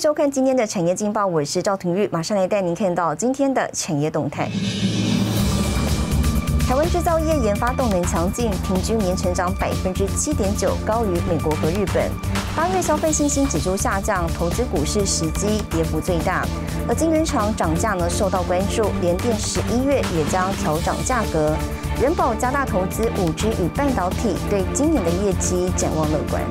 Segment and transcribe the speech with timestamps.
[0.00, 4.48] 收看今天的产业劲报，我是赵廷玉，马上来带您看到今天的产业动态。
[6.66, 12.10] 台湾制造业研发动能强劲，平均年成长百分之七点九，高于美国和日本。
[12.56, 16.46] 八月消费信心指数下降，投资股市时机跌幅最大。
[16.88, 21.54] 而晶圆厂涨价呢受到关注，联电十一月也将调涨价格。
[22.00, 26.42] 人保加大投资五 G 与半导体，对今年的业绩展望乐观。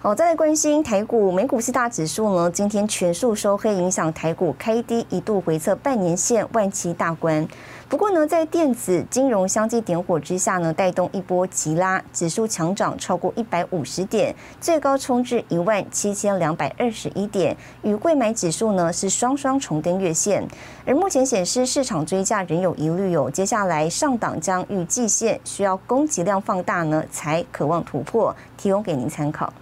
[0.00, 7.44] 好，再来关心台股，美股四大指数呢，今天全数收黑，影响台股开低，一度回测半年线万七大关。
[7.88, 20.46] 不过呢，在电子金融相继点火之下呢，带动一波急拉，指数强涨超过一百五十点，最高冲至一万七千两百二十一点，与贵买指数呢是双双重登月线。
[20.86, 29.52] 而目前显示市场追价仍有疑虑哦，接下来上档将遇季线，需要供给量放大呢，才渴望突破，提供给您参考。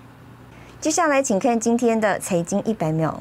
[0.87, 3.21] 接下来请看今天的财经一百秒。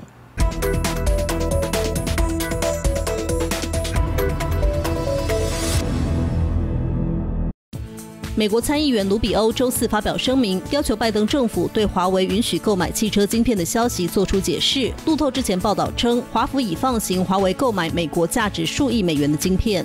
[8.36, 14.94] 美国参议员卢比欧周四发表声明，要求拜登政府对华为允许购买汽车晶片的消息做出解释。
[15.08, 19.84] 路透之前报道称，华府已放行华为购买美国价值数亿美元的晶片。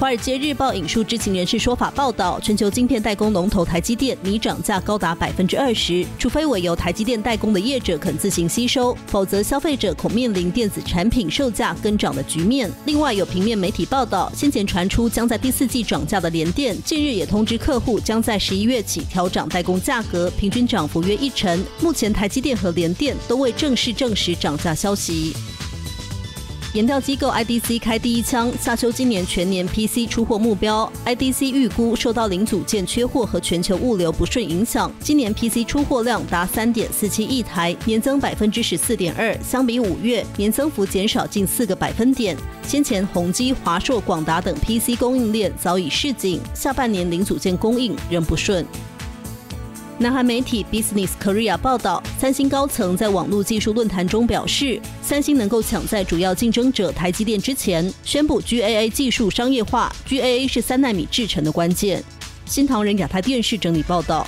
[0.00, 12.70] 华尔街日报引述知情人士说法报道，全球晶片代工龙头台积电拟涨价高达百分之二十，除非委由台积电代工的业者肯自行吸收，否则消费者恐面临电子产品售价跟涨的局面。
[12.84, 21.64] 另外，有平面媒体报道，先前传出将在第四季涨价的联电，近日也通知客户将在十一月起调涨代工价格，平均涨幅约一成。
[21.80, 25.34] 目前台积电和联电都未正式证实涨价消息。
[26.78, 30.88] 研调机构 IDC 开第一枪，下修今年全年 PC 出货目标。
[31.04, 42.36] IDC 预估受到零组件缺货和全球物流不顺影响，今年 PC 出货量达三点四七亿台，年增百分之十四点二，相比五月年增幅减少近四个百分点。
[42.62, 48.64] 先前宏基、华硕、广达等 PC 供应链早已示警，下半年零组件供应仍不顺。
[50.00, 59.92] 南韩媒体 Business Korea 报道，三星高层在网络技术论坛中表示，三星能够抢在主要竞争者台积电之前，宣布 GAA 技术商业化。
[60.08, 62.00] GAA 是三纳米制成的关键。
[62.46, 64.24] 新唐人亚太电视整理报道。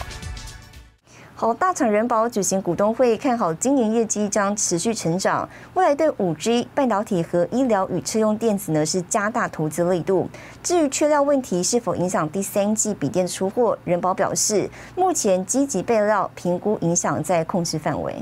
[1.41, 5.49] 好，大厂人保举行股东会，看好今年业绩将持续成长。
[5.73, 10.28] 未来对五 G、半导体和医疗与车用电子呢是加大投资力度。
[10.62, 18.15] 至于缺料问题是否影响第三季笔电出货，人保表示，目前积极备料，评估影响在控制范围。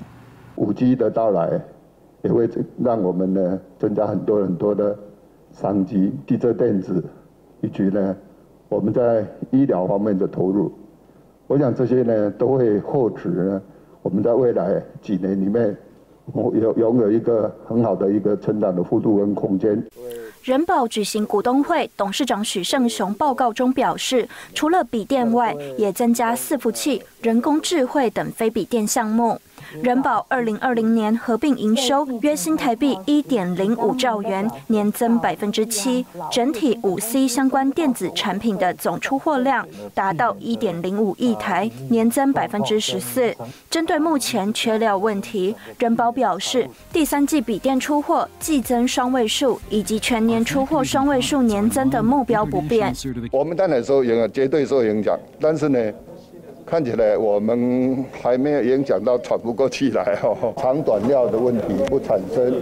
[0.55, 1.61] 五 G 的到来
[2.23, 2.49] 也会
[2.85, 4.97] 让我们呢增加很多很多的
[5.50, 7.05] 商机，汽车电子
[7.62, 8.17] 以及呢
[8.69, 10.71] 我们在医疗方面的投入。
[11.48, 13.60] 我想这些呢都会获取呢，
[14.03, 15.75] 我们在未来几年里面，
[16.34, 19.82] 有拥有一个很好的一个成长的幅度跟空间。
[20.42, 29.38] 人保举行股东会，董事长许胜雄报告中表示，除了笔电外，也增加伺服器、人工智慧等非笔电项目。
[29.83, 36.05] 人保二零二零年合并营收约新台币一点零五兆元，年增百分之七。
[36.31, 43.34] 整体五 C 相关电子产品的总出货量达到一点零五亿台，年增百分之十四。
[43.71, 52.95] 针对目前缺料问题，人保表示，第三季笔电出货季增双位数，以及全年出货双位数年增的目标不变。
[53.31, 55.79] 我们当然受影响，绝对受影响，但是呢？
[56.69, 62.55] 看起来我们还没有影响到喘不过气来哈， 长短料的问题不产生，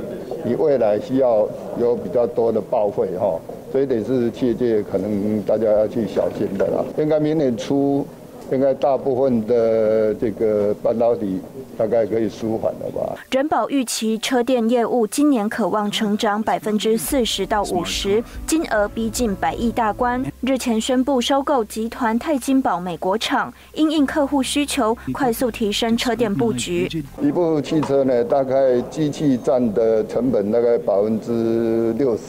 [0.44, 1.46] 你未来需要
[1.80, 3.36] 有比较多的报废哈，
[3.72, 6.84] 这一点是切界，可能大家要去小心的啦。
[6.98, 8.06] 应该明年初。
[8.52, 11.40] 应该大部分的这个半导体
[11.76, 13.18] 大概可以舒缓了吧？
[13.32, 20.24] 人保预期车电业务今年渴望成长百分之四十到五十，金额逼近百亿大关。
[20.42, 26.88] 日前宣布收购集团泰金宝美国厂，因应客户需求，快速提升车电布局。
[27.20, 32.22] 一部汽车呢，大概机器占的成本大概百分之六十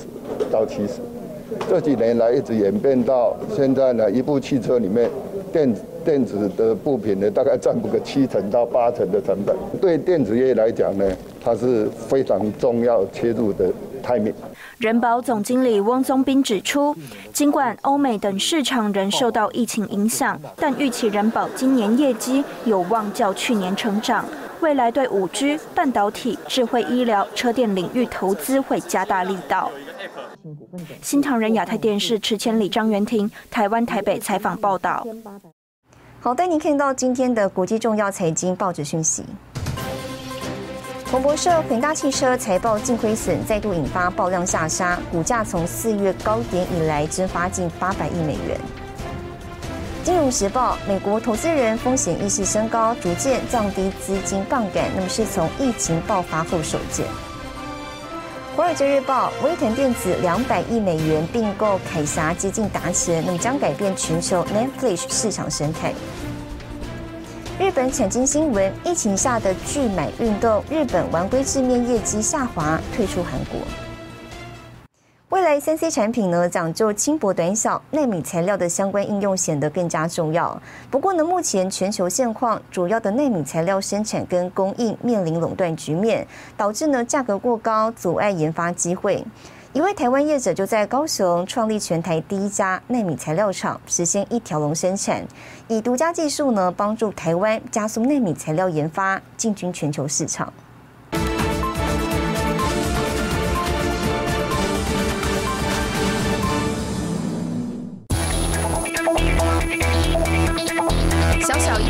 [0.52, 0.94] 到七十，
[1.70, 5.08] 这几年来一直演变到现在呢，一部汽车里面
[5.54, 5.74] 电。
[6.08, 9.54] 电子的部品呢，大概占不个七成到八成的成本。
[9.82, 11.06] 对电子业来讲呢，
[11.44, 13.70] 它是非常重要切入的
[14.02, 14.34] 台面。
[14.78, 16.96] 人保总经理翁宗斌指出，
[17.34, 24.24] 尽管欧美等市场仍受到疫情影响，但预期人保今年业绩有望较去年成长。
[24.62, 29.70] 未来对五 G、半导体、智慧医疗、车电领域投资会加大力道。
[31.02, 35.06] 新唐人亚太电视池千里张元婷，台湾台北采访报道。
[36.20, 39.24] 好，带您看到今天的国际重要财经报纸讯息。
[41.06, 48.60] 彭博社，恒大汽车财报净亏损再度引发爆量下杀，股价从四月高点以来蒸发近八百亿美元。
[50.04, 57.06] 金融时报，美国投资人风险意识升高，逐渐降低资金杠杆，那么是从疫情爆发后首见。
[58.58, 65.94] 华尔街日报，威腾电子两百亿美元并购凯霞接近达成，那么将改变全球 Netflix 市场生态。
[67.60, 73.87] 日本产经新闻：疫情下的拒买运动，日本玩龟制面业绩下滑，退出韩国。
[75.48, 80.62] 在三 C 产品呢，讲究轻薄短小，纳米材料的相关应用显得更加重要。
[80.92, 86.28] 不过呢，目前全球现况，主要的纳米材料生产跟供应面临垄断局面，
[86.58, 89.24] 导致呢价格过高，阻碍研发机会。
[89.72, 95.26] 一位台湾业者就在高雄创立全台第一家纳米材料厂，实现一条龙生产，
[95.70, 100.52] 以独家技术呢帮助台湾加速纳米材料研发，进军全球市场。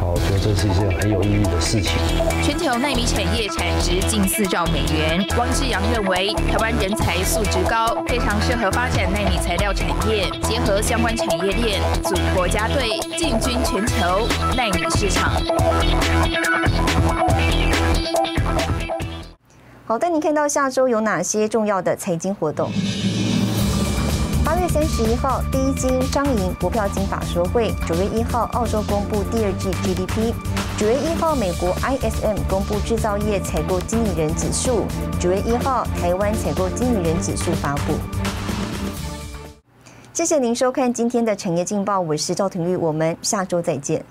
[0.00, 1.92] 我觉得这是一件很有意义的事情。
[2.42, 5.24] 全球纳米产业产值近四兆美元。
[5.36, 15.32] 汪志阳认为，台湾人才素质高，非常适合发展纳米材料产业，结合相关产业链，组国家队，进军全球纳米市场。
[19.86, 22.70] 好，带你看到下周有哪些重要的财经活动。
[24.74, 30.34] 三十一号，第一金张银股票金法说会；九月一号，澳洲公布第二季 GDP；
[30.76, 34.82] 九月一号，美国 ISM 公布制造业采购经理人指数；
[35.20, 37.94] 九月一号，台湾采购经理人指数发布。
[40.12, 44.04] 谢谢您收看今天的产业劲报，我是赵廷玉，我们下周再见。